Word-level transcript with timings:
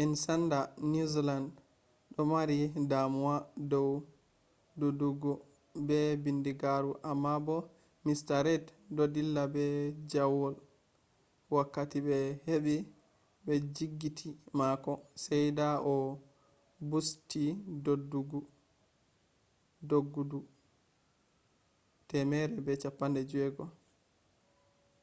en 0.00 0.10
sanda 0.22 0.58
new 0.90 1.06
zealand 1.14 1.48
du 2.14 2.22
mari 2.32 2.58
damuwa 2.90 3.36
dou 3.70 3.90
dodgodu 4.80 5.32
be 5.86 5.98
bindigaru 6.22 6.90
amma 7.10 7.32
bo 7.46 7.56
mr 8.04 8.38
reid 8.46 8.64
do 8.96 9.04
dilla 9.14 9.42
be 9.54 9.64
jawaul 10.10 10.56
wakkati 11.54 11.98
be 12.06 12.16
hebi 12.48 12.74
be 13.44 13.52
jotgiti 13.74 14.28
mako 14.58 14.92
sai 15.24 15.44
dah 15.58 15.76
o 15.92 15.94
bussti 16.88 17.42
doddgodu 19.86 20.40
16okm/h 22.10 23.62